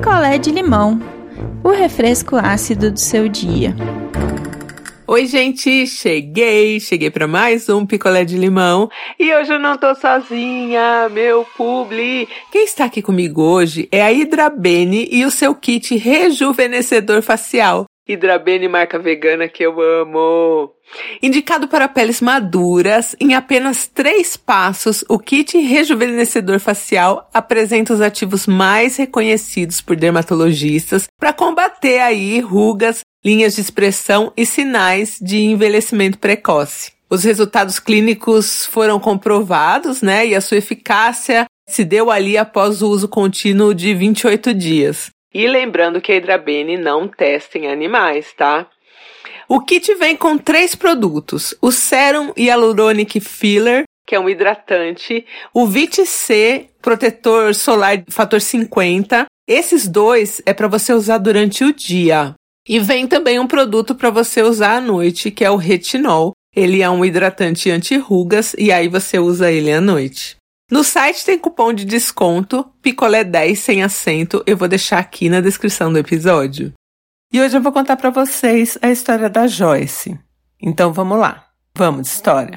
picolé 0.00 0.38
de 0.38 0.50
limão, 0.50 0.98
o 1.62 1.68
refresco 1.68 2.34
ácido 2.34 2.90
do 2.90 2.98
seu 2.98 3.28
dia. 3.28 3.76
Oi, 5.06 5.26
gente, 5.26 5.86
cheguei, 5.86 6.80
cheguei 6.80 7.10
para 7.10 7.26
mais 7.26 7.68
um 7.68 7.84
picolé 7.84 8.24
de 8.24 8.34
limão 8.34 8.88
e 9.18 9.30
hoje 9.34 9.52
eu 9.52 9.58
não 9.58 9.76
tô 9.76 9.94
sozinha, 9.94 11.06
meu 11.10 11.46
publi. 11.54 12.26
Quem 12.50 12.64
está 12.64 12.86
aqui 12.86 13.02
comigo 13.02 13.42
hoje 13.42 13.90
é 13.92 14.00
a 14.00 14.10
Hidrabene 14.10 15.06
e 15.12 15.26
o 15.26 15.30
seu 15.30 15.54
kit 15.54 15.94
rejuvenescedor 15.94 17.20
facial. 17.20 17.84
Hidrabene 18.12 18.66
marca 18.66 18.98
vegana 18.98 19.48
que 19.48 19.62
eu 19.62 19.80
amo. 19.80 20.72
Indicado 21.22 21.68
para 21.68 21.86
peles 21.86 22.20
maduras, 22.20 23.14
em 23.20 23.34
apenas 23.34 23.86
três 23.86 24.36
passos, 24.36 25.04
o 25.08 25.16
kit 25.18 25.56
rejuvenescedor 25.56 26.58
facial 26.58 27.30
apresenta 27.32 27.94
os 27.94 28.00
ativos 28.00 28.48
mais 28.48 28.96
reconhecidos 28.96 29.80
por 29.80 29.94
dermatologistas 29.94 31.06
para 31.18 31.32
combater 31.32 32.00
aí 32.00 32.40
rugas, 32.40 33.00
linhas 33.24 33.54
de 33.54 33.60
expressão 33.60 34.32
e 34.36 34.44
sinais 34.44 35.18
de 35.22 35.38
envelhecimento 35.38 36.18
precoce. 36.18 36.92
Os 37.08 37.22
resultados 37.22 37.78
clínicos 37.78 38.66
foram 38.66 38.98
comprovados, 38.98 40.02
né? 40.02 40.26
E 40.26 40.34
a 40.34 40.40
sua 40.40 40.58
eficácia 40.58 41.44
se 41.68 41.84
deu 41.84 42.10
ali 42.10 42.36
após 42.36 42.82
o 42.82 42.88
uso 42.88 43.08
contínuo 43.08 43.72
de 43.72 43.94
28 43.94 44.52
dias. 44.52 45.10
E 45.32 45.46
lembrando 45.46 46.00
que 46.00 46.12
a 46.12 46.16
Hidrabene 46.16 46.76
não 46.76 47.06
testa 47.06 47.58
em 47.58 47.68
animais, 47.68 48.32
tá? 48.36 48.66
O 49.48 49.60
kit 49.60 49.94
vem 49.94 50.16
com 50.16 50.36
três 50.36 50.74
produtos: 50.74 51.54
o 51.60 51.70
Serum 51.70 52.32
Hyaluronic 52.36 53.20
Filler, 53.20 53.84
que 54.06 54.14
é 54.14 54.20
um 54.20 54.28
hidratante, 54.28 55.24
o 55.54 55.66
Vit 55.66 56.04
C, 56.04 56.68
protetor 56.82 57.54
solar 57.54 58.02
fator 58.08 58.40
50. 58.40 59.26
Esses 59.48 59.86
dois 59.86 60.42
é 60.46 60.52
para 60.52 60.68
você 60.68 60.92
usar 60.92 61.18
durante 61.18 61.64
o 61.64 61.72
dia. 61.72 62.34
E 62.68 62.78
vem 62.78 63.06
também 63.06 63.38
um 63.38 63.46
produto 63.46 63.94
para 63.94 64.10
você 64.10 64.42
usar 64.42 64.76
à 64.76 64.80
noite, 64.80 65.30
que 65.30 65.44
é 65.44 65.50
o 65.50 65.56
retinol. 65.56 66.32
Ele 66.54 66.82
é 66.82 66.90
um 66.90 67.04
hidratante 67.04 67.70
anti-rugas 67.70 68.54
e 68.58 68.72
aí 68.72 68.88
você 68.88 69.18
usa 69.18 69.50
ele 69.50 69.72
à 69.72 69.80
noite. 69.80 70.39
No 70.70 70.84
site 70.84 71.24
tem 71.24 71.36
cupom 71.36 71.72
de 71.72 71.84
desconto 71.84 72.64
picolé 72.80 73.24
10 73.24 73.58
sem 73.58 73.82
acento. 73.82 74.42
Eu 74.46 74.56
vou 74.56 74.68
deixar 74.68 74.98
aqui 74.98 75.28
na 75.28 75.40
descrição 75.40 75.92
do 75.92 75.98
episódio. 75.98 76.72
E 77.32 77.40
hoje 77.40 77.56
eu 77.56 77.62
vou 77.62 77.72
contar 77.72 77.96
para 77.96 78.10
vocês 78.10 78.78
a 78.80 78.88
história 78.88 79.28
da 79.28 79.48
Joyce. 79.48 80.16
Então 80.62 80.92
vamos 80.92 81.18
lá. 81.18 81.46
Vamos 81.74 82.02
de 82.02 82.08
história. 82.08 82.56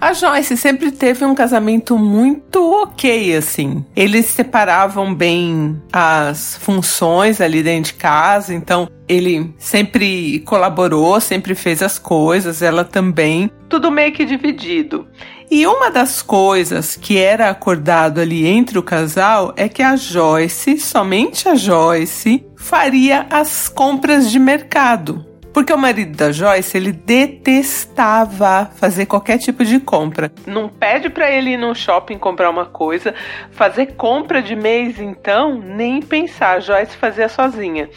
A 0.00 0.14
Joyce 0.14 0.56
sempre 0.56 0.90
teve 0.90 1.26
um 1.26 1.34
casamento 1.34 1.98
muito 1.98 2.82
ok, 2.82 3.36
assim. 3.36 3.84
Eles 3.94 4.26
separavam 4.26 5.14
bem 5.14 5.80
as 5.92 6.56
funções 6.56 7.38
ali 7.38 7.62
dentro 7.62 7.92
de 7.92 7.98
casa, 7.98 8.54
então 8.54 8.88
ele 9.06 9.52
sempre 9.58 10.40
colaborou, 10.40 11.20
sempre 11.20 11.54
fez 11.54 11.82
as 11.82 11.98
coisas, 11.98 12.62
ela 12.62 12.82
também. 12.82 13.50
Tudo 13.68 13.90
meio 13.90 14.10
que 14.12 14.24
dividido. 14.24 15.06
E 15.50 15.66
uma 15.66 15.90
das 15.90 16.22
coisas 16.22 16.96
que 16.96 17.18
era 17.18 17.50
acordado 17.50 18.20
ali 18.20 18.46
entre 18.46 18.78
o 18.78 18.82
casal 18.82 19.52
é 19.54 19.68
que 19.68 19.82
a 19.82 19.96
Joyce, 19.96 20.78
somente 20.78 21.46
a 21.46 21.54
Joyce, 21.54 22.46
faria 22.56 23.26
as 23.28 23.68
compras 23.68 24.30
de 24.30 24.38
mercado. 24.38 25.26
Porque 25.52 25.72
o 25.72 25.78
marido 25.78 26.16
da 26.16 26.30
Joyce, 26.30 26.76
ele 26.76 26.92
detestava 26.92 28.70
fazer 28.76 29.06
qualquer 29.06 29.38
tipo 29.38 29.64
de 29.64 29.80
compra. 29.80 30.32
Não 30.46 30.68
pede 30.68 31.10
para 31.10 31.30
ele 31.30 31.50
ir 31.50 31.56
no 31.56 31.74
shopping 31.74 32.18
comprar 32.18 32.50
uma 32.50 32.66
coisa, 32.66 33.14
fazer 33.50 33.94
compra 33.94 34.40
de 34.40 34.54
mês 34.54 35.00
então, 35.00 35.58
nem 35.58 36.00
pensar. 36.00 36.56
A 36.56 36.60
Joyce 36.60 36.96
fazia 36.96 37.28
sozinha. 37.28 37.88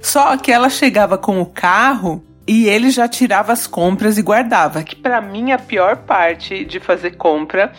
Só 0.00 0.36
que 0.36 0.52
ela 0.52 0.70
chegava 0.70 1.18
com 1.18 1.40
o 1.40 1.46
carro 1.46 2.24
e 2.46 2.68
ele 2.68 2.90
já 2.90 3.08
tirava 3.08 3.52
as 3.52 3.66
compras 3.66 4.16
e 4.18 4.22
guardava. 4.22 4.82
Que 4.82 4.96
para 4.96 5.20
mim 5.20 5.52
a 5.52 5.58
pior 5.58 5.96
parte 5.96 6.64
de 6.64 6.78
fazer 6.78 7.12
compra 7.12 7.72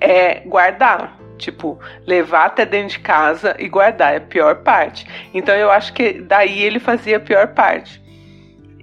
é 0.00 0.40
guardar. 0.40 1.16
Tipo, 1.38 1.78
levar 2.04 2.46
até 2.46 2.66
dentro 2.66 2.96
de 2.96 2.98
casa 2.98 3.54
e 3.60 3.68
guardar 3.68 4.12
é 4.12 4.16
a 4.16 4.20
pior 4.20 4.56
parte. 4.56 5.06
Então 5.32 5.54
eu 5.54 5.70
acho 5.70 5.92
que 5.92 6.14
daí 6.14 6.60
ele 6.60 6.80
fazia 6.80 7.18
a 7.18 7.20
pior 7.20 7.48
parte. 7.48 8.02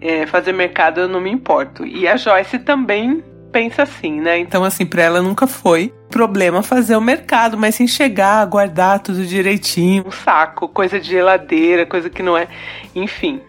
É, 0.08 0.26
fazer 0.28 0.52
mercado 0.52 1.02
eu 1.02 1.08
não 1.08 1.20
me 1.20 1.32
importo. 1.32 1.86
E 1.86 2.08
a 2.08 2.18
Joyce 2.18 2.60
também 2.60 3.24
pensa 3.52 3.84
assim, 3.84 4.20
né? 4.20 4.38
Então, 4.38 4.64
assim, 4.64 4.86
pra 4.86 5.02
ela 5.02 5.22
nunca 5.22 5.48
foi 5.48 5.94
problema 6.10 6.62
fazer 6.62 6.96
o 6.96 7.02
mercado, 7.02 7.58
mas 7.58 7.76
sem 7.76 7.88
chegar, 7.88 8.46
guardar 8.46 9.00
tudo 9.00 9.26
direitinho. 9.26 10.04
Um 10.06 10.12
saco, 10.12 10.68
coisa 10.68 11.00
de 11.00 11.10
geladeira, 11.10 11.86
coisa 11.86 12.10
que 12.10 12.22
não 12.22 12.38
é. 12.38 12.48
Enfim, 12.94 13.42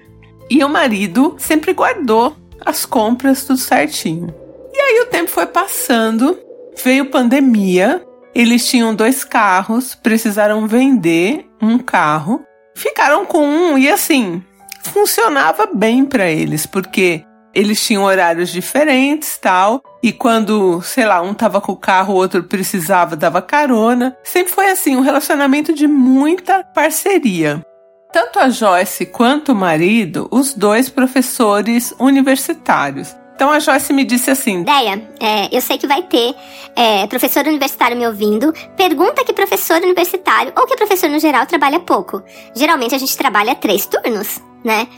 e 0.48 0.62
o 0.62 0.68
marido 0.68 1.34
sempre 1.38 1.72
guardou 1.72 2.36
as 2.64 2.86
compras 2.86 3.44
tudo 3.44 3.58
certinho. 3.58 4.32
E 4.72 4.78
aí 4.78 5.00
o 5.00 5.06
tempo 5.06 5.30
foi 5.30 5.46
passando, 5.46 6.38
veio 6.82 7.10
pandemia, 7.10 8.02
eles 8.34 8.68
tinham 8.68 8.94
dois 8.94 9.24
carros, 9.24 9.94
precisaram 9.94 10.66
vender 10.66 11.46
um 11.60 11.78
carro, 11.78 12.44
ficaram 12.74 13.24
com 13.24 13.44
um 13.44 13.78
e 13.78 13.88
assim, 13.90 14.42
funcionava 14.86 15.68
bem 15.72 16.04
para 16.04 16.30
eles, 16.30 16.66
porque 16.66 17.24
eles 17.54 17.84
tinham 17.84 18.04
horários 18.04 18.50
diferentes, 18.50 19.38
tal, 19.38 19.82
e 20.02 20.12
quando, 20.12 20.82
sei 20.82 21.06
lá, 21.06 21.22
um 21.22 21.32
tava 21.32 21.60
com 21.60 21.72
o 21.72 21.76
carro, 21.76 22.12
o 22.12 22.16
outro 22.16 22.44
precisava, 22.44 23.16
dava 23.16 23.40
carona. 23.40 24.16
Sempre 24.22 24.52
foi 24.52 24.70
assim, 24.70 24.94
um 24.94 25.00
relacionamento 25.00 25.72
de 25.72 25.86
muita 25.86 26.62
parceria. 26.62 27.64
Tanto 28.12 28.38
a 28.38 28.50
Joyce 28.50 29.06
quanto 29.06 29.52
o 29.52 29.54
marido, 29.54 30.28
os 30.30 30.54
dois 30.54 30.88
professores 30.88 31.94
universitários. 31.98 33.16
Então 33.36 33.50
a 33.50 33.58
Joyce 33.58 33.92
me 33.92 34.04
disse 34.04 34.30
assim: 34.30 34.62
Deia, 34.62 35.06
é, 35.20 35.54
eu 35.54 35.60
sei 35.60 35.76
que 35.76 35.86
vai 35.86 36.02
ter 36.02 36.34
é, 36.74 37.06
professor 37.06 37.46
universitário 37.46 37.96
me 37.96 38.06
ouvindo. 38.06 38.52
Pergunta 38.74 39.22
que 39.22 39.32
professor 39.32 39.76
universitário 39.82 40.52
ou 40.56 40.66
que 40.66 40.76
professor 40.76 41.10
no 41.10 41.18
geral 41.18 41.44
trabalha 41.44 41.78
pouco. 41.78 42.22
Geralmente 42.54 42.94
a 42.94 42.98
gente 42.98 43.14
trabalha 43.16 43.54
três 43.54 43.84
turnos, 43.84 44.40
né? 44.66 44.88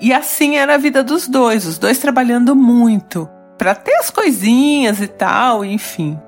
E 0.00 0.12
assim 0.12 0.56
era 0.56 0.74
a 0.74 0.78
vida 0.78 1.04
dos 1.04 1.28
dois, 1.28 1.64
os 1.64 1.78
dois 1.78 1.98
trabalhando 1.98 2.56
muito 2.56 3.30
para 3.56 3.72
ter 3.72 3.94
as 3.94 4.10
coisinhas 4.10 5.00
e 5.00 5.06
tal, 5.06 5.64
enfim. 5.64 6.18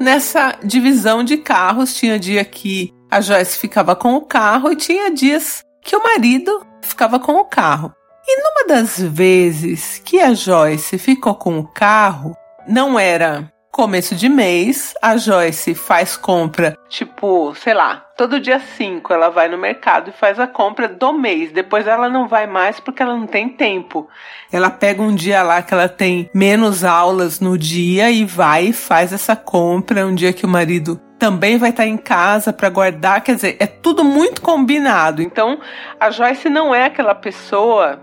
Nessa 0.00 0.56
divisão 0.64 1.22
de 1.22 1.36
carros, 1.36 1.94
tinha 1.94 2.18
dia 2.18 2.42
que 2.42 2.90
a 3.10 3.20
Joyce 3.20 3.58
ficava 3.58 3.94
com 3.94 4.14
o 4.14 4.22
carro 4.22 4.72
e 4.72 4.76
tinha 4.76 5.10
dias 5.10 5.62
que 5.82 5.94
o 5.94 6.02
marido 6.02 6.66
ficava 6.80 7.20
com 7.20 7.32
o 7.32 7.44
carro. 7.44 7.92
E 8.26 8.36
numa 8.42 8.74
das 8.74 8.98
vezes 8.98 10.00
que 10.02 10.18
a 10.18 10.32
Joyce 10.32 10.96
ficou 10.96 11.34
com 11.34 11.58
o 11.58 11.68
carro, 11.68 12.34
não 12.66 12.98
era 12.98 13.52
começo 13.70 14.14
de 14.14 14.28
mês, 14.28 14.94
a 15.00 15.16
Joyce 15.16 15.74
faz 15.74 16.16
compra, 16.16 16.76
tipo, 16.88 17.54
sei 17.54 17.72
lá, 17.72 18.04
todo 18.16 18.40
dia 18.40 18.58
5 18.58 19.12
ela 19.12 19.30
vai 19.30 19.48
no 19.48 19.56
mercado 19.56 20.10
e 20.10 20.12
faz 20.12 20.38
a 20.38 20.46
compra 20.46 20.88
do 20.88 21.12
mês. 21.12 21.52
Depois 21.52 21.86
ela 21.86 22.08
não 22.08 22.26
vai 22.26 22.46
mais 22.46 22.80
porque 22.80 23.02
ela 23.02 23.16
não 23.16 23.26
tem 23.26 23.48
tempo. 23.48 24.08
Ela 24.52 24.70
pega 24.70 25.00
um 25.00 25.14
dia 25.14 25.42
lá 25.42 25.62
que 25.62 25.72
ela 25.72 25.88
tem 25.88 26.28
menos 26.34 26.84
aulas 26.84 27.40
no 27.40 27.56
dia 27.56 28.10
e 28.10 28.24
vai 28.24 28.66
e 28.66 28.72
faz 28.72 29.12
essa 29.12 29.36
compra, 29.36 30.06
um 30.06 30.14
dia 30.14 30.32
que 30.32 30.44
o 30.44 30.48
marido 30.48 31.00
também 31.18 31.58
vai 31.58 31.70
estar 31.70 31.86
em 31.86 31.98
casa 31.98 32.50
para 32.52 32.70
guardar, 32.70 33.22
quer 33.22 33.34
dizer, 33.34 33.56
é 33.60 33.66
tudo 33.66 34.02
muito 34.02 34.40
combinado. 34.40 35.20
Então, 35.20 35.60
a 36.00 36.10
Joyce 36.10 36.48
não 36.48 36.74
é 36.74 36.86
aquela 36.86 37.14
pessoa 37.14 38.00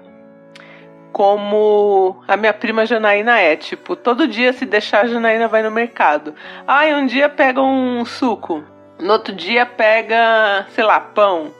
como 1.17 2.21
a 2.27 2.37
minha 2.37 2.53
prima 2.53 2.85
Janaína 2.85 3.39
é, 3.39 3.55
tipo, 3.55 3.95
todo 3.95 4.27
dia 4.27 4.53
se 4.53 4.67
deixar 4.67 5.03
a 5.03 5.07
Janaína 5.07 5.47
vai 5.47 5.63
no 5.63 5.71
mercado. 5.71 6.35
Ai, 6.67 6.93
um 6.93 7.07
dia 7.07 7.27
pega 7.27 7.59
um 7.59 8.05
suco, 8.05 8.63
no 8.99 9.13
outro 9.13 9.33
dia 9.33 9.65
pega, 9.65 10.67
sei 10.75 10.83
lá, 10.83 10.99
pão. 10.99 11.51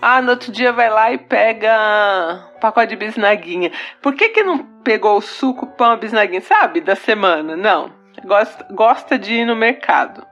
Ah, 0.00 0.22
no 0.22 0.30
outro 0.30 0.50
dia 0.50 0.72
vai 0.72 0.88
lá 0.88 1.12
e 1.12 1.18
pega 1.18 2.48
um 2.56 2.60
pacote 2.60 2.88
de 2.88 2.96
bisnaguinha. 2.96 3.70
Por 4.00 4.14
que 4.14 4.30
que 4.30 4.42
não 4.42 4.64
pegou 4.82 5.18
o 5.18 5.22
suco, 5.22 5.66
pão, 5.66 5.98
bisnaguinha, 5.98 6.40
sabe, 6.40 6.80
da 6.80 6.96
semana? 6.96 7.54
Não. 7.54 7.92
Gosta, 8.24 8.66
gosta 8.70 9.18
de 9.18 9.34
ir 9.34 9.44
no 9.44 9.54
mercado. 9.54 10.26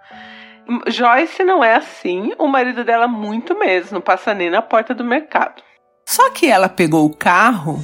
Joyce 0.86 1.44
não 1.44 1.62
é 1.62 1.74
assim, 1.74 2.32
o 2.38 2.48
marido 2.48 2.84
dela 2.84 3.06
muito 3.06 3.54
mesmo, 3.54 3.96
não 3.96 4.00
passa 4.00 4.32
nem 4.32 4.48
na 4.48 4.62
porta 4.62 4.94
do 4.94 5.04
mercado. 5.04 5.62
Só 6.08 6.30
que 6.30 6.48
ela 6.48 6.70
pegou 6.70 7.04
o 7.04 7.14
carro 7.14 7.78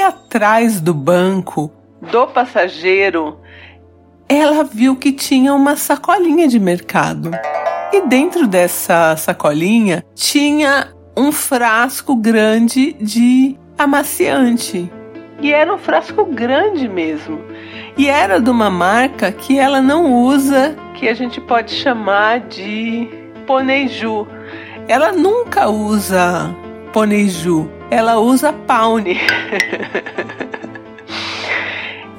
atrás 0.00 0.80
do 0.80 0.94
banco 0.94 1.70
do 2.00 2.26
passageiro 2.26 3.38
ela 4.28 4.64
viu 4.64 4.96
que 4.96 5.12
tinha 5.12 5.52
uma 5.54 5.76
sacolinha 5.76 6.48
de 6.48 6.58
mercado. 6.58 7.30
E 7.92 8.00
dentro 8.06 8.46
dessa 8.46 9.16
sacolinha 9.16 10.04
tinha 10.14 10.88
um 11.16 11.30
frasco 11.30 12.16
grande 12.16 12.94
de 12.94 13.56
amaciante. 13.78 14.90
E 15.40 15.52
era 15.52 15.72
um 15.72 15.78
frasco 15.78 16.24
grande 16.24 16.88
mesmo. 16.88 17.38
E 17.96 18.08
era 18.08 18.40
de 18.40 18.50
uma 18.50 18.70
marca 18.70 19.30
que 19.30 19.58
ela 19.58 19.80
não 19.80 20.12
usa, 20.24 20.74
que 20.94 21.08
a 21.08 21.14
gente 21.14 21.40
pode 21.40 21.72
chamar 21.72 22.40
de 22.40 23.08
Poneju. 23.46 24.26
ela 24.88 25.12
nunca 25.12 25.68
usa 25.68 26.54
Poneju, 26.92 27.70
ela 27.90 28.18
usa 28.18 28.52
Paune. 28.52 29.18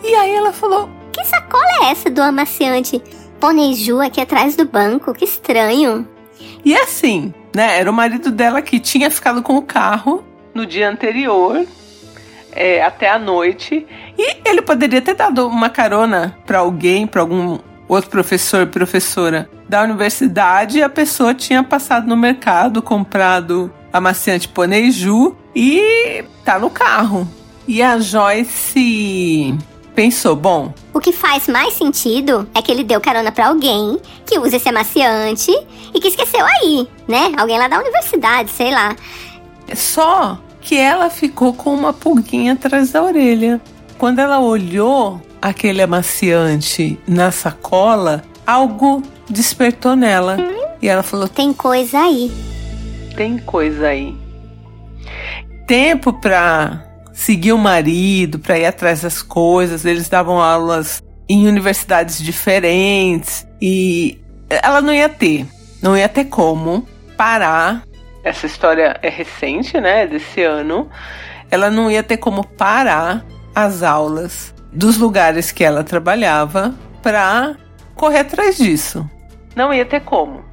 e 0.03 0.15
aí 0.15 0.33
ela 0.33 0.53
falou: 0.53 0.89
Que 1.11 1.23
sacola 1.25 1.65
é 1.81 1.91
essa 1.91 2.09
do 2.09 2.21
amaciante 2.21 3.01
Poneju 3.39 4.01
aqui 4.01 4.21
atrás 4.21 4.55
do 4.55 4.65
banco? 4.65 5.13
Que 5.13 5.25
estranho. 5.25 6.07
E 6.63 6.75
assim, 6.75 7.33
né? 7.53 7.79
Era 7.79 7.89
o 7.89 7.93
marido 7.93 8.31
dela 8.31 8.61
que 8.61 8.79
tinha 8.79 9.11
ficado 9.11 9.41
com 9.41 9.55
o 9.57 9.61
carro 9.61 10.23
no 10.53 10.65
dia 10.65 10.89
anterior, 10.89 11.65
é, 12.51 12.81
até 12.83 13.09
a 13.09 13.19
noite. 13.19 13.85
E 14.17 14.37
ele 14.49 14.61
poderia 14.61 15.01
ter 15.01 15.13
dado 15.13 15.47
uma 15.47 15.69
carona 15.69 16.37
para 16.45 16.59
alguém, 16.59 17.05
para 17.05 17.21
algum 17.21 17.59
outro 17.87 18.09
professor, 18.09 18.65
professora 18.67 19.49
da 19.67 19.83
universidade. 19.83 20.81
A 20.81 20.89
pessoa 20.89 21.33
tinha 21.33 21.61
passado 21.63 22.07
no 22.07 22.15
mercado, 22.15 22.81
comprado 22.81 23.71
amaciante 23.91 24.47
Poneju 24.47 25.35
e 25.55 26.23
tá 26.43 26.59
no 26.59 26.69
carro. 26.69 27.27
E 27.67 27.81
a 27.81 27.97
Joyce 27.97 29.57
pensou, 29.95 30.35
bom. 30.35 30.73
O 30.93 30.99
que 30.99 31.11
faz 31.11 31.47
mais 31.47 31.73
sentido 31.73 32.47
é 32.53 32.61
que 32.61 32.71
ele 32.71 32.83
deu 32.83 32.99
carona 32.99 33.31
para 33.31 33.47
alguém 33.47 33.97
que 34.25 34.37
usa 34.37 34.57
esse 34.57 34.69
amaciante 34.69 35.51
e 35.93 35.99
que 35.99 36.09
esqueceu 36.09 36.45
aí, 36.45 36.87
né? 37.07 37.31
Alguém 37.37 37.57
lá 37.57 37.67
da 37.67 37.79
universidade, 37.79 38.51
sei 38.51 38.71
lá. 38.71 38.95
Só 39.73 40.37
que 40.61 40.75
ela 40.75 41.09
ficou 41.09 41.53
com 41.53 41.73
uma 41.73 41.93
pulguinha 41.93 42.53
atrás 42.53 42.91
da 42.91 43.01
orelha. 43.01 43.61
Quando 43.97 44.19
ela 44.19 44.39
olhou 44.39 45.21
aquele 45.41 45.81
amaciante 45.81 46.99
na 47.07 47.31
sacola, 47.31 48.23
algo 48.45 49.01
despertou 49.29 49.95
nela. 49.95 50.37
E 50.81 50.87
ela 50.87 51.01
falou: 51.01 51.27
Tem 51.27 51.53
coisa 51.53 51.99
aí. 51.99 52.31
Tem 53.15 53.37
coisa 53.37 53.87
aí. 53.87 54.24
Tempo 55.67 56.13
pra 56.13 56.83
seguir 57.13 57.53
o 57.53 57.57
marido, 57.57 58.39
pra 58.39 58.57
ir 58.57 58.65
atrás 58.65 59.01
das 59.01 59.21
coisas. 59.21 59.85
Eles 59.85 60.09
davam 60.09 60.41
aulas 60.41 61.01
em 61.27 61.47
universidades 61.47 62.19
diferentes 62.19 63.47
e 63.61 64.19
ela 64.49 64.81
não 64.81 64.93
ia 64.93 65.09
ter, 65.09 65.47
não 65.81 65.97
ia 65.97 66.07
ter 66.07 66.25
como 66.25 66.87
parar 67.17 67.83
essa 68.25 68.47
história 68.47 68.99
é 69.03 69.09
recente, 69.09 69.79
né, 69.79 70.07
desse 70.07 70.41
ano, 70.41 70.89
ela 71.51 71.69
não 71.69 71.91
ia 71.91 72.01
ter 72.01 72.17
como 72.17 72.43
parar 72.43 73.23
as 73.53 73.83
aulas 73.83 74.53
dos 74.73 74.97
lugares 74.97 75.51
que 75.51 75.63
ela 75.63 75.83
trabalhava 75.83 76.73
para 77.03 77.55
correr 77.93 78.21
atrás 78.21 78.57
disso. 78.57 79.07
Não 79.55 79.71
ia 79.71 79.85
ter 79.85 80.01
como. 80.01 80.43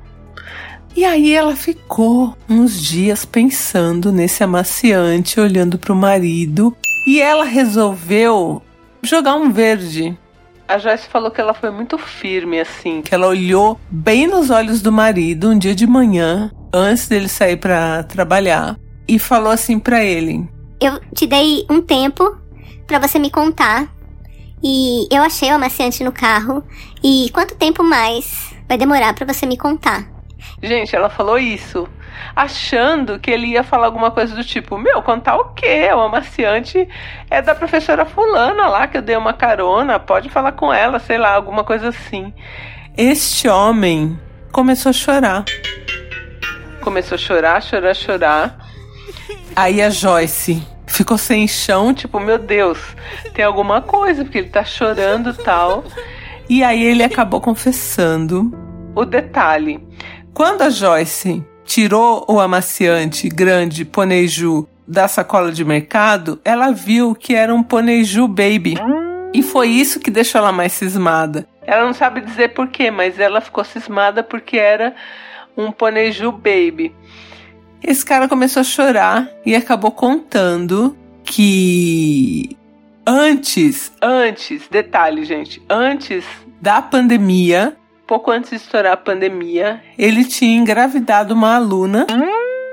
E 0.95 1.05
aí 1.05 1.35
ela 1.35 1.57
ficou 1.57 2.37
uns 2.49 2.81
dias 2.81 3.25
pensando 3.25 4.13
nesse 4.13 4.45
amaciante, 4.45 5.41
olhando 5.41 5.79
para 5.79 5.93
o 5.93 5.97
marido, 5.97 6.77
e 7.07 7.21
ela 7.21 7.45
resolveu 7.45 8.63
jogar 9.03 9.35
um 9.35 9.51
verde. 9.51 10.17
A 10.69 10.79
Joyce 10.79 11.09
falou 11.09 11.31
que 11.31 11.41
ela 11.41 11.55
foi 11.55 11.71
muito 11.71 11.99
firme 11.99 12.61
assim, 12.61 13.03
que 13.03 13.15
ela 13.15 13.27
olhou 13.27 13.79
bem 13.91 14.27
nos 14.27 14.51
olhos 14.51 14.81
do 14.81 14.93
marido 14.93 15.51
um 15.51 15.59
dia 15.59 15.75
de 15.75 15.87
manhã 15.87 16.51
antes 16.73 17.09
dele 17.09 17.29
sair 17.29 17.57
para 17.57 18.03
trabalhar 18.05 18.79
e 19.07 19.19
falou 19.19 19.51
assim 19.51 19.79
para 19.79 20.05
ele: 20.05 20.49
Eu 20.81 21.01
te 21.15 21.27
dei 21.27 21.67
um 21.69 21.83
tempo 21.83 22.39
para 22.87 22.99
você 22.99 23.19
me 23.19 23.31
contar 23.31 23.93
e 24.63 25.09
eu 25.11 25.23
achei 25.23 25.51
o 25.51 25.55
amaciante 25.55 26.05
no 26.05 26.13
carro 26.13 26.63
e 27.03 27.29
quanto 27.33 27.57
tempo 27.57 27.83
mais 27.83 28.55
vai 28.69 28.79
demorar 28.79 29.13
para 29.15 29.31
você 29.31 29.45
me 29.45 29.57
contar? 29.57 30.09
Gente, 30.63 30.95
ela 30.95 31.09
falou 31.09 31.39
isso 31.39 31.89
achando 32.37 33.19
que 33.19 33.31
ele 33.31 33.49
ia 33.49 33.65
falar 33.65 33.87
alguma 33.87 34.11
coisa 34.11 34.35
do 34.35 34.45
tipo: 34.45 34.79
Meu, 34.79 35.03
contar 35.03 35.37
o 35.37 35.55
quê? 35.55 35.89
O 35.95 36.01
amaciante 36.01 36.89
é 37.31 37.43
da 37.43 37.55
professora 37.55 38.05
Fulana 38.05 38.69
lá, 38.69 38.87
que 38.87 38.99
eu 38.99 39.03
dei 39.03 39.17
uma 39.17 39.33
carona, 39.33 39.99
pode 39.99 40.29
falar 40.29 40.53
com 40.53 40.73
ela, 40.73 40.99
sei 40.99 41.19
lá, 41.19 41.35
alguma 41.35 41.65
coisa 41.65 41.89
assim. 41.89 42.33
Este 42.97 43.49
homem 43.49 44.19
começou 44.53 44.91
a 44.91 44.93
chorar 44.93 45.45
começou 46.83 47.15
a 47.15 47.19
chorar, 47.19 47.63
chorar, 47.63 47.95
chorar. 47.95 48.59
Aí 49.55 49.81
a 49.81 49.89
Joyce 49.89 50.63
ficou 50.87 51.17
sem 51.17 51.47
chão, 51.47 51.95
tipo, 51.95 52.19
meu 52.21 52.39
Deus, 52.39 52.79
tem 53.33 53.45
alguma 53.45 53.81
coisa, 53.81 54.25
porque 54.25 54.39
ele 54.39 54.49
tá 54.49 54.65
chorando 54.65 55.33
tal. 55.33 55.85
E 56.49 56.63
aí 56.63 56.85
ele 56.85 57.03
acabou 57.03 57.41
confessando 57.41 58.53
o 58.95 59.05
detalhe. 59.05 59.81
Quando 60.35 60.63
a 60.63 60.71
Joyce 60.71 61.45
tirou 61.65 62.25
o 62.27 62.41
amaciante 62.41 63.29
grande 63.29 63.85
Poneju 63.85 64.67
da 64.89 65.07
sacola 65.07 65.53
de 65.53 65.65
mercado, 65.65 66.41
ela 66.45 66.73
viu 66.73 67.15
que 67.15 67.35
era 67.35 67.55
um 67.55 67.63
Poneju 67.63 68.27
Baby. 68.27 68.77
E 69.35 69.43
foi 69.43 69.69
isso 69.69 70.01
que 70.01 70.11
deixou 70.11 70.39
ela 70.39 70.51
mais 70.51 70.73
cismada. 70.73 71.47
Ela 71.67 71.85
não 71.85 71.93
sabe 71.93 72.23
dizer 72.23 72.55
porquê, 72.55 72.91
mas 72.91 73.19
ela 73.19 73.41
ficou 73.41 73.63
cismada 73.63 74.23
porque 74.23 74.57
era 74.57 74.95
um 75.57 75.71
Poneju 75.71 76.33
Baby. 76.33 76.95
Esse 77.83 78.05
cara 78.05 78.27
começou 78.27 78.61
a 78.61 78.65
chorar 78.65 79.29
e 79.45 79.55
acabou 79.55 79.91
contando 79.91 80.97
que 81.25 82.57
antes, 83.07 83.93
antes, 84.01 84.67
detalhe, 84.71 85.25
gente, 85.25 85.63
antes 85.69 86.25
da 86.61 86.81
pandemia, 86.81 87.77
pouco 88.07 88.31
antes 88.31 88.51
de 88.51 88.57
estourar 88.57 88.93
a 88.93 88.97
pandemia, 88.97 89.83
ele 89.99 90.25
tinha 90.25 90.57
engravidado 90.57 91.35
uma 91.35 91.57
aluna. 91.57 92.07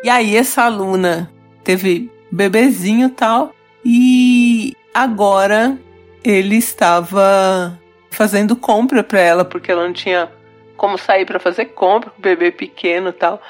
E 0.04 0.10
aí 0.10 0.36
essa 0.36 0.64
aluna 0.64 1.32
teve 1.64 2.10
bebezinho 2.32 3.08
e 3.08 3.12
tal. 3.12 3.54
E 3.84 4.76
agora 4.94 5.78
ele 6.24 6.58
estava 6.58 7.80
fazendo 8.12 8.56
compra 8.56 9.04
para 9.04 9.20
ela 9.20 9.46
porque 9.46 9.72
ela 9.72 9.86
não 9.86 9.94
tinha 9.94 10.30
como 10.76 10.98
sair 10.98 11.26
para 11.26 11.40
fazer 11.40 11.66
compra 11.66 12.10
com 12.10 12.20
o 12.20 12.22
bebê 12.22 12.52
pequeno 12.52 13.12
tal, 13.12 13.42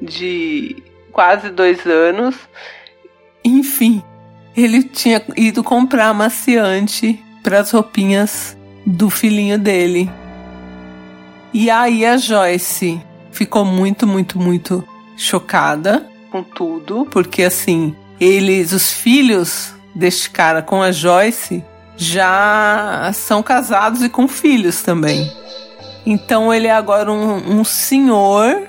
de 0.00 0.76
quase 1.10 1.50
dois 1.50 1.86
anos. 1.86 2.36
Enfim, 3.44 4.02
ele 4.56 4.82
tinha 4.82 5.22
ido 5.36 5.64
comprar 5.64 6.08
amaciante 6.08 7.22
para 7.42 7.60
as 7.60 7.70
roupinhas 7.70 8.56
do 8.86 9.08
filhinho 9.08 9.58
dele. 9.58 10.10
E 11.52 11.70
aí 11.70 12.06
a 12.06 12.16
Joyce 12.16 13.00
ficou 13.32 13.64
muito, 13.64 14.06
muito, 14.06 14.38
muito 14.38 14.86
chocada 15.16 16.06
com 16.30 16.42
tudo, 16.42 17.06
porque 17.10 17.42
assim, 17.42 17.94
eles, 18.20 18.72
os 18.72 18.92
filhos 18.92 19.74
deste 19.94 20.30
cara 20.30 20.62
com 20.62 20.80
a 20.82 20.92
Joyce, 20.92 21.64
já 21.96 23.10
são 23.12 23.42
casados 23.42 24.02
e 24.02 24.08
com 24.08 24.28
filhos 24.28 24.82
também. 24.82 25.30
Então 26.06 26.52
ele 26.54 26.66
é 26.66 26.72
agora 26.72 27.12
um, 27.12 27.58
um 27.58 27.64
senhor 27.64 28.62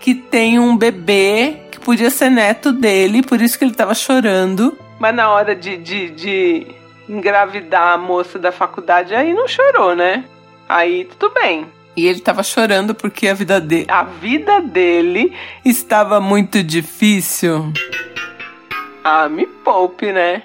que 0.00 0.14
tem 0.14 0.58
um 0.58 0.76
bebê 0.76 1.56
que 1.70 1.80
podia 1.80 2.10
ser 2.10 2.30
neto 2.30 2.72
dele, 2.72 3.22
por 3.22 3.40
isso 3.40 3.58
que 3.58 3.64
ele 3.64 3.74
tava 3.74 3.94
chorando. 3.94 4.76
Mas 4.98 5.14
na 5.14 5.30
hora 5.30 5.54
de, 5.54 5.76
de, 5.76 6.10
de 6.10 6.66
engravidar 7.08 7.94
a 7.94 7.98
moça 7.98 8.38
da 8.38 8.52
faculdade, 8.52 9.14
aí 9.14 9.32
não 9.32 9.48
chorou, 9.48 9.94
né? 9.94 10.24
Aí 10.68 11.04
tudo 11.04 11.32
bem. 11.34 11.66
E 11.96 12.06
ele 12.06 12.20
tava 12.20 12.42
chorando 12.42 12.94
porque 12.94 13.26
a 13.26 13.34
vida, 13.34 13.60
de, 13.60 13.84
a 13.88 14.04
vida 14.04 14.60
dele 14.60 15.34
estava 15.64 16.20
muito 16.20 16.62
difícil. 16.62 17.72
Ah, 19.02 19.28
me 19.28 19.46
poupe, 19.46 20.12
né? 20.12 20.42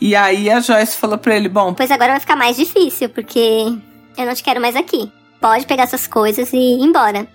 E 0.00 0.14
aí 0.14 0.48
a 0.48 0.60
Joyce 0.60 0.96
falou 0.96 1.18
pra 1.18 1.34
ele: 1.34 1.48
Bom, 1.48 1.74
pois 1.74 1.90
agora 1.90 2.12
vai 2.12 2.20
ficar 2.20 2.36
mais 2.36 2.56
difícil, 2.56 3.08
porque 3.08 3.76
eu 4.16 4.26
não 4.26 4.34
te 4.34 4.44
quero 4.44 4.60
mais 4.60 4.76
aqui. 4.76 5.10
Pode 5.40 5.66
pegar 5.66 5.86
suas 5.86 6.06
coisas 6.06 6.52
e 6.52 6.56
ir 6.56 6.82
embora. 6.82 7.26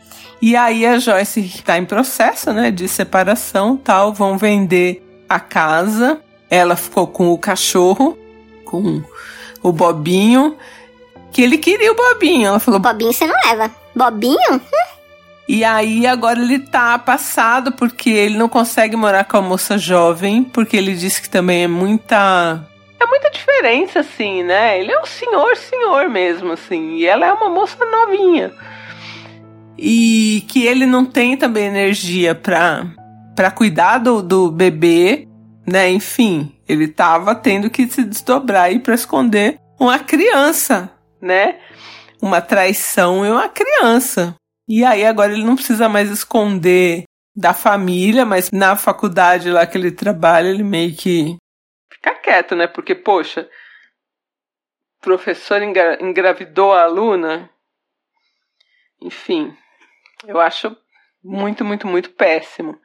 E 0.42 0.56
aí 0.56 0.86
a 0.86 1.00
Joyce 1.00 1.62
tá 1.66 1.78
em 1.78 1.86
processo, 1.86 2.52
né, 2.52 2.70
de 2.70 2.88
separação, 2.88 3.78
tal, 3.78 4.14
vão 4.14 4.38
vender 4.38 5.02
a 5.28 5.40
casa. 5.40 6.22
Ela 6.50 6.76
ficou 6.76 7.08
com 7.08 7.30
o 7.30 7.38
cachorro, 7.38 8.18
com 8.66 9.02
o 9.62 9.72
Bobinho, 9.72 10.56
que 11.34 11.42
ele 11.42 11.58
queria 11.58 11.92
o 11.92 11.96
Bobinho. 11.96 12.48
Ela 12.48 12.60
falou: 12.60 12.80
Bobinho 12.80 13.12
você 13.12 13.26
não 13.26 13.36
leva. 13.46 13.70
Bobinho? 13.96 14.54
Hum. 14.54 14.94
E 15.48 15.64
aí 15.64 16.08
agora 16.08 16.40
ele 16.40 16.60
tá 16.60 16.98
passado 16.98 17.74
porque 17.74 18.10
ele 18.10 18.38
não 18.38 18.48
consegue 18.48 18.96
morar 18.96 19.26
com 19.26 19.38
a 19.38 19.42
moça 19.42 19.78
jovem, 19.78 20.44
porque 20.44 20.78
ele 20.78 20.96
disse 20.96 21.22
que 21.22 21.30
também 21.30 21.64
é 21.64 21.68
muita 21.68 22.66
é 22.98 23.06
muita 23.06 23.30
diferença, 23.30 24.00
assim, 24.00 24.44
né? 24.44 24.80
Ele 24.80 24.92
é 24.92 25.02
um 25.02 25.06
senhor, 25.06 25.58
senhor 25.58 26.10
mesmo, 26.10 26.54
assim. 26.54 26.96
E 26.96 27.06
ela 27.06 27.26
é 27.26 27.34
uma 27.34 27.50
moça 27.50 27.78
novinha. 27.84 28.54
E 29.78 30.46
que 30.48 30.66
ele 30.66 30.86
não 30.86 31.04
tem 31.04 31.36
também 31.36 31.66
energia 31.66 32.34
pra, 32.34 32.86
pra 33.36 33.52
cuidar 33.52 33.98
do, 33.98 34.22
do 34.22 34.50
bebê, 34.50 35.28
né? 35.68 35.90
Enfim, 35.92 36.54
ele 36.68 36.88
tava 36.88 37.36
tendo 37.36 37.70
que 37.70 37.86
se 37.88 38.04
desdobrar 38.04 38.64
aí 38.64 38.80
pra 38.80 38.96
esconder 38.96 39.60
uma 39.78 40.00
criança, 40.00 40.90
né? 41.24 41.60
Uma 42.22 42.42
traição 42.42 43.26
e 43.26 43.30
uma 43.30 43.50
criança. 43.50 44.36
E 44.68 44.84
aí 44.84 45.06
agora 45.06 45.34
ele 45.34 45.44
não 45.44 45.56
precisa 45.56 45.90
mais 45.90 46.10
esconder 46.10 47.04
da 47.36 47.54
família, 47.54 48.26
mas 48.26 48.52
na 48.52 48.76
faculdade 48.76 49.50
lá 49.50 49.66
que 49.66 49.78
ele 49.78 49.92
trabalha, 49.92 50.50
ele 50.50 50.64
meio 50.64 50.96
que 50.96 51.36
fica 51.92 52.14
quieto, 52.16 52.56
né? 52.56 52.68
Porque, 52.68 52.94
poxa, 52.94 53.50
professor 55.02 55.62
engra 55.62 55.98
engravidou 56.02 56.74
a 56.74 56.84
aluna. 56.84 57.50
Enfim, 59.02 59.56
eu 60.28 60.40
acho 60.40 60.76
muito, 61.24 61.66
muito, 61.66 61.88
muito 61.88 62.12
péssimo. 62.12 62.80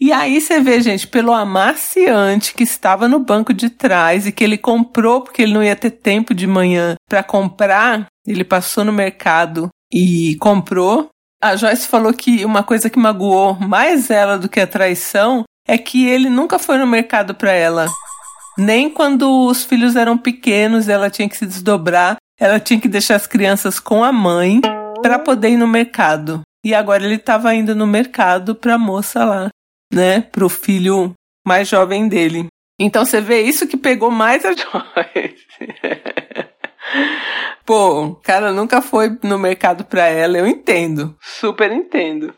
E 0.00 0.10
aí 0.10 0.40
você 0.40 0.60
vê, 0.60 0.80
gente, 0.80 1.06
pelo 1.06 1.32
amaciante 1.32 2.54
que 2.54 2.64
estava 2.64 3.06
no 3.06 3.20
banco 3.20 3.54
de 3.54 3.70
trás 3.70 4.26
e 4.26 4.32
que 4.32 4.42
ele 4.42 4.58
comprou 4.58 5.20
porque 5.20 5.42
ele 5.42 5.54
não 5.54 5.62
ia 5.62 5.76
ter 5.76 5.90
tempo 5.90 6.34
de 6.34 6.46
manhã 6.46 6.96
para 7.08 7.22
comprar, 7.22 8.06
ele 8.26 8.42
passou 8.42 8.84
no 8.84 8.92
mercado 8.92 9.68
e 9.92 10.36
comprou. 10.40 11.08
A 11.40 11.56
Joyce 11.56 11.86
falou 11.86 12.12
que 12.12 12.44
uma 12.44 12.62
coisa 12.62 12.90
que 12.90 12.98
magoou 12.98 13.54
mais 13.54 14.10
ela 14.10 14.38
do 14.38 14.48
que 14.48 14.60
a 14.60 14.66
traição 14.66 15.44
é 15.66 15.78
que 15.78 16.06
ele 16.06 16.28
nunca 16.28 16.58
foi 16.58 16.78
no 16.78 16.86
mercado 16.86 17.34
para 17.34 17.52
ela. 17.52 17.86
Nem 18.58 18.90
quando 18.90 19.46
os 19.46 19.64
filhos 19.64 19.96
eram 19.96 20.18
pequenos, 20.18 20.88
ela 20.88 21.10
tinha 21.10 21.28
que 21.28 21.36
se 21.36 21.46
desdobrar, 21.46 22.16
ela 22.38 22.60
tinha 22.60 22.80
que 22.80 22.88
deixar 22.88 23.16
as 23.16 23.26
crianças 23.26 23.80
com 23.80 24.04
a 24.04 24.12
mãe 24.12 24.60
para 25.00 25.18
poder 25.18 25.50
ir 25.50 25.56
no 25.56 25.66
mercado. 25.66 26.42
E 26.64 26.74
agora 26.74 27.04
ele 27.04 27.16
estava 27.16 27.54
indo 27.54 27.74
no 27.74 27.86
mercado 27.86 28.54
para 28.54 28.74
a 28.74 28.78
moça 28.78 29.24
lá, 29.24 29.48
né, 29.92 30.22
pro 30.22 30.48
filho 30.48 31.12
mais 31.46 31.68
jovem 31.68 32.08
dele. 32.08 32.46
Então 32.80 33.04
você 33.04 33.20
vê 33.20 33.42
isso 33.42 33.66
que 33.66 33.76
pegou 33.76 34.10
mais 34.10 34.44
a 34.44 34.52
Joyce. 34.56 35.36
Pô, 37.64 38.16
cara 38.16 38.52
nunca 38.52 38.82
foi 38.82 39.16
no 39.22 39.38
mercado 39.38 39.84
pra 39.84 40.06
ela, 40.06 40.38
eu 40.38 40.46
entendo. 40.46 41.16
Super 41.20 41.70
entendo. 41.70 42.34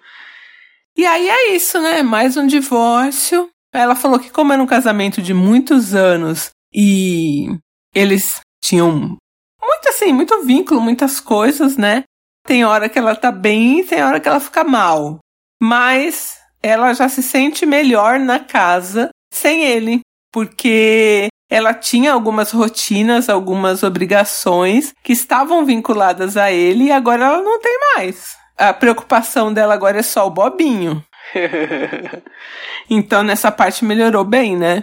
E 0.96 1.06
aí 1.06 1.28
é 1.28 1.54
isso, 1.54 1.80
né? 1.80 2.02
Mais 2.02 2.36
um 2.36 2.46
divórcio. 2.46 3.48
Ela 3.72 3.96
falou 3.96 4.20
que, 4.20 4.30
como 4.30 4.52
era 4.52 4.62
um 4.62 4.66
casamento 4.66 5.20
de 5.20 5.34
muitos 5.34 5.94
anos 5.94 6.50
e 6.72 7.48
eles 7.94 8.40
tinham 8.62 9.16
muito 9.60 9.88
assim, 9.88 10.12
muito 10.12 10.42
vínculo, 10.42 10.80
muitas 10.80 11.20
coisas, 11.20 11.76
né? 11.76 12.04
Tem 12.46 12.64
hora 12.64 12.88
que 12.88 12.98
ela 12.98 13.16
tá 13.16 13.32
bem 13.32 13.84
tem 13.84 14.02
hora 14.02 14.20
que 14.20 14.28
ela 14.28 14.38
fica 14.38 14.62
mal. 14.62 15.18
Mas 15.60 16.38
ela 16.64 16.94
já 16.94 17.10
se 17.10 17.22
sente 17.22 17.66
melhor 17.66 18.18
na 18.18 18.40
casa 18.40 19.10
sem 19.30 19.64
ele, 19.64 20.00
porque 20.32 21.28
ela 21.50 21.74
tinha 21.74 22.10
algumas 22.10 22.52
rotinas, 22.52 23.28
algumas 23.28 23.82
obrigações 23.82 24.94
que 25.02 25.12
estavam 25.12 25.66
vinculadas 25.66 26.38
a 26.38 26.50
ele 26.50 26.84
e 26.84 26.92
agora 26.92 27.26
ela 27.26 27.42
não 27.42 27.60
tem 27.60 27.78
mais. 27.94 28.34
A 28.56 28.72
preocupação 28.72 29.52
dela 29.52 29.74
agora 29.74 29.98
é 29.98 30.02
só 30.02 30.26
o 30.26 30.30
Bobinho. 30.30 31.04
então 32.88 33.22
nessa 33.22 33.52
parte 33.52 33.84
melhorou 33.84 34.24
bem, 34.24 34.56
né? 34.56 34.82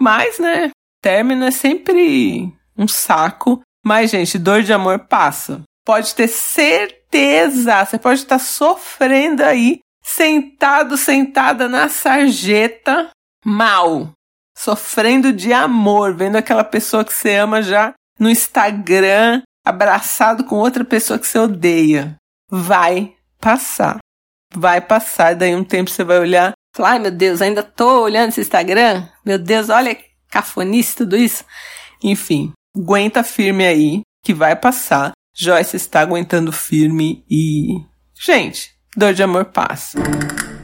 Mas, 0.00 0.38
né? 0.38 0.70
Término 1.02 1.46
é 1.46 1.50
sempre 1.50 2.52
um 2.76 2.86
saco. 2.86 3.60
Mas, 3.84 4.12
gente, 4.12 4.38
dor 4.38 4.62
de 4.62 4.72
amor 4.72 5.00
passa. 5.00 5.62
Pode 5.84 6.14
ter 6.14 6.28
certeza. 6.28 7.84
Você 7.84 7.98
pode 7.98 8.20
estar 8.20 8.38
sofrendo 8.38 9.42
aí, 9.42 9.80
sentado, 10.08 10.96
sentada 10.96 11.68
na 11.68 11.88
sarjeta, 11.88 13.10
mal. 13.44 14.12
Sofrendo 14.56 15.32
de 15.32 15.52
amor, 15.52 16.14
vendo 16.14 16.36
aquela 16.36 16.64
pessoa 16.64 17.04
que 17.04 17.12
você 17.12 17.36
ama 17.36 17.62
já 17.62 17.94
no 18.18 18.28
Instagram, 18.28 19.42
abraçado 19.64 20.44
com 20.44 20.56
outra 20.56 20.84
pessoa 20.84 21.18
que 21.18 21.26
você 21.26 21.38
odeia. 21.38 22.16
Vai 22.50 23.14
passar 23.40 23.98
vai 24.54 24.80
passar, 24.80 25.34
daí 25.34 25.54
um 25.54 25.64
tempo 25.64 25.90
você 25.90 26.04
vai 26.04 26.18
olhar, 26.18 26.52
ai 26.78 26.98
meu 26.98 27.10
Deus, 27.10 27.42
ainda 27.42 27.62
tô 27.62 28.02
olhando 28.02 28.30
esse 28.30 28.40
Instagram? 28.40 29.06
Meu 29.24 29.38
Deus, 29.38 29.68
olha 29.68 29.96
cafonice 30.30 30.96
tudo 30.96 31.16
isso. 31.16 31.44
Enfim, 32.02 32.52
aguenta 32.76 33.22
firme 33.22 33.66
aí, 33.66 34.00
que 34.24 34.32
vai 34.34 34.54
passar. 34.54 35.12
Joyce 35.34 35.76
está 35.76 36.00
aguentando 36.00 36.52
firme 36.52 37.24
e. 37.30 37.80
Gente, 38.14 38.72
dor 38.98 39.14
de 39.14 39.22
amor 39.22 39.44
passa. 39.44 39.96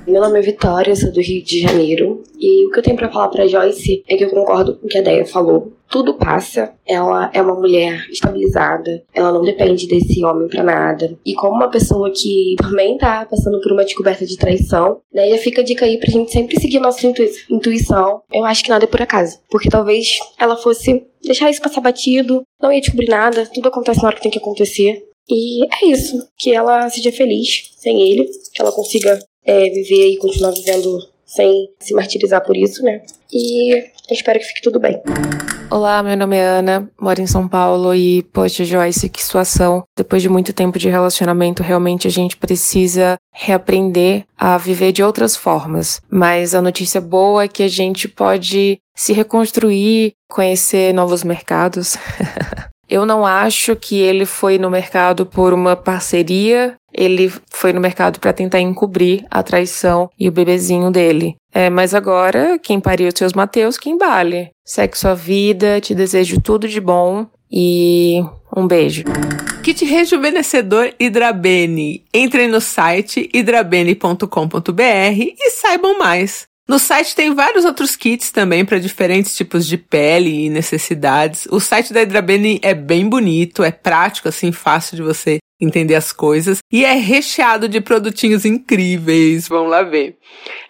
Meu 0.09 0.21
nome 0.21 0.41
é 0.41 0.43
Vitória, 0.43 0.97
sou 0.97 1.13
do 1.13 1.21
Rio 1.21 1.43
de 1.45 1.61
Janeiro. 1.61 2.25
E 2.37 2.67
o 2.67 2.71
que 2.73 2.81
eu 2.81 2.83
tenho 2.83 2.97
para 2.97 3.09
falar 3.09 3.29
para 3.29 3.47
Joyce 3.47 4.03
é 4.09 4.17
que 4.17 4.25
eu 4.25 4.31
concordo 4.31 4.75
com 4.75 4.87
o 4.87 4.89
que 4.89 4.99
a 4.99 5.03
Deia 5.03 5.25
falou. 5.25 5.73
Tudo 5.89 6.15
passa. 6.15 6.73
Ela 6.85 7.31
é 7.33 7.41
uma 7.41 7.55
mulher 7.55 8.05
estabilizada. 8.11 9.05
Ela 9.15 9.31
não 9.31 9.43
depende 9.43 9.87
desse 9.87 10.25
homem 10.25 10.49
para 10.49 10.65
nada. 10.65 11.17
E 11.25 11.33
como 11.35 11.55
uma 11.55 11.71
pessoa 11.71 12.11
que 12.11 12.57
também 12.59 12.99
tá 12.99 13.25
passando 13.25 13.61
por 13.61 13.71
uma 13.71 13.85
descoberta 13.85 14.27
de 14.27 14.37
traição, 14.37 15.01
né, 15.13 15.29
já 15.31 15.39
fica 15.39 15.61
a 15.61 15.65
dica 15.65 15.85
aí 15.85 15.97
pra 15.97 16.11
gente 16.11 16.33
sempre 16.33 16.61
seguir 16.61 16.81
nossa 16.81 17.07
intui 17.07 17.31
intuição. 17.49 18.21
Eu 18.33 18.45
acho 18.45 18.65
que 18.65 18.71
nada 18.71 18.83
é 18.85 18.89
por 18.89 19.01
acaso. 19.01 19.39
Porque 19.49 19.71
talvez 19.71 20.19
ela 20.41 20.57
fosse 20.57 21.07
deixar 21.23 21.51
isso 21.51 21.63
passar 21.63 21.81
batido, 21.81 22.43
não 22.61 22.73
ia 22.73 22.81
descobrir 22.81 23.09
nada, 23.09 23.47
tudo 23.47 23.69
acontece 23.69 24.03
na 24.03 24.09
hora 24.09 24.17
que 24.17 24.23
tem 24.23 24.31
que 24.33 24.39
acontecer. 24.39 25.05
E 25.29 25.65
é 25.65 25.87
isso. 25.87 26.27
Que 26.39 26.53
ela 26.53 26.89
seja 26.91 27.13
feliz 27.13 27.73
sem 27.77 28.01
ele, 28.11 28.29
que 28.53 28.61
ela 28.61 28.73
consiga 28.73 29.19
é, 29.45 29.71
viver 29.71 30.09
e 30.09 30.17
continuar 30.19 30.53
vivendo 30.53 30.99
sem 31.27 31.69
se 31.81 31.95
martirizar 31.95 32.45
por 32.45 32.57
isso, 32.57 32.83
né? 32.83 33.03
E 33.33 33.75
eu 33.75 34.13
espero 34.13 34.39
que 34.39 34.45
fique 34.45 34.63
tudo 34.63 34.79
bem. 34.79 35.01
Olá, 35.71 36.03
meu 36.03 36.17
nome 36.17 36.37
é 36.37 36.45
Ana, 36.45 36.89
moro 37.01 37.21
em 37.21 37.27
São 37.27 37.49
Paulo 37.49 37.95
e, 37.95 38.23
poxa, 38.25 38.65
Joyce, 38.65 39.09
que 39.09 39.23
situação. 39.23 39.83
Depois 39.97 40.23
de 40.23 40.29
muito 40.29 40.53
tempo 40.53 40.79
de 40.79 40.89
relacionamento, 40.89 41.63
realmente 41.63 42.07
a 42.07 42.11
gente 42.11 42.37
precisa 42.37 43.17
reaprender 43.33 44.25
a 44.37 44.57
viver 44.59 44.93
de 44.93 45.03
outras 45.03 45.35
formas. 45.35 46.01
Mas 46.09 46.55
a 46.55 46.63
notícia 46.63 47.01
boa 47.01 47.45
é 47.45 47.49
que 47.49 47.63
a 47.63 47.69
gente 47.69 48.07
pode 48.07 48.79
se 48.95 49.13
reconstruir, 49.13 50.13
conhecer 50.29 50.93
novos 50.93 51.25
mercados. 51.25 51.97
Eu 52.89 53.07
não 53.07 53.25
acho 53.25 53.75
que 53.77 53.97
ele 53.97 54.27
foi 54.27 54.59
no 54.59 54.71
mercado 54.71 55.25
por 55.25 55.53
uma 55.53 55.75
parceria, 55.75 56.75
ele 56.93 57.33
foi 57.51 57.73
no 57.73 57.81
mercado 57.81 58.21
para 58.21 58.33
tentar 58.33 58.61
encobrir 58.61 59.25
a 59.31 59.43
traição 59.43 60.09
e 60.19 60.29
o 60.29 60.33
bebezinho 60.33 60.91
dele. 60.91 61.35
É, 61.53 61.71
mas 61.71 61.95
agora, 61.95 62.59
quem 62.59 62.81
pariu 62.81 63.09
os 63.09 63.15
seus 63.17 63.33
Mateus, 63.33 63.79
que 63.79 63.91
embale. 63.91 64.51
Segue 64.65 64.99
sua 64.99 65.15
vida, 65.15 65.81
te 65.81 65.95
desejo 65.95 66.41
tudo 66.41 66.69
de 66.69 66.81
bom 66.81 67.27
e 67.51 68.23
um 68.57 68.67
beijo. 68.67 69.05
Kit 69.63 69.85
rejuvenescedor 69.85 70.93
Hidrabene. 70.99 72.05
Entrem 72.13 72.49
no 72.49 72.61
site 72.61 73.31
hidrabene.com.br 73.33 74.83
e 74.83 75.51
saibam 75.51 75.99
mais. 75.99 76.47
No 76.67 76.79
site 76.79 77.15
tem 77.15 77.35
vários 77.35 77.65
outros 77.67 77.95
kits 77.95 78.31
também 78.31 78.65
para 78.65 78.79
diferentes 78.79 79.37
tipos 79.37 79.67
de 79.67 79.77
pele 79.77 80.47
e 80.47 80.51
necessidades. 80.51 81.47
O 81.51 81.61
site 81.61 81.93
da 81.93 82.03
Hidrabene 82.03 82.59
é 82.63 82.73
bem 82.73 83.07
bonito, 83.07 83.63
é 83.63 83.71
prático, 83.71 84.29
assim, 84.29 84.51
fácil 84.51 84.97
de 84.97 85.03
você 85.03 85.39
entender 85.61 85.95
as 85.95 86.11
coisas 86.11 86.59
e 86.73 86.85
é 86.85 86.95
recheado 86.95 87.69
de 87.69 87.81
produtinhos 87.81 88.45
incríveis. 88.45 89.47
Vamos 89.47 89.71
lá 89.71 89.83
ver. 89.83 90.17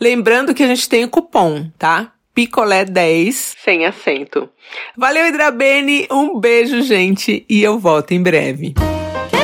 Lembrando 0.00 0.52
que 0.52 0.62
a 0.62 0.66
gente 0.66 0.88
tem 0.88 1.04
o 1.04 1.08
cupom, 1.08 1.70
tá? 1.78 2.12
Picolé 2.34 2.84
10 2.84 3.56
sem 3.62 3.86
acento. 3.86 4.50
Valeu, 4.96 5.28
Hidrabene, 5.28 6.08
um 6.10 6.40
beijo, 6.40 6.82
gente, 6.82 7.46
e 7.48 7.62
eu 7.62 7.78
volto 7.78 8.10
em 8.10 8.20
breve. 8.20 8.74